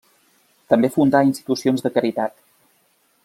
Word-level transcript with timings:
També 0.73 0.89
fundà 0.95 1.21
institucions 1.27 1.87
de 1.87 1.93
caritat. 1.99 2.39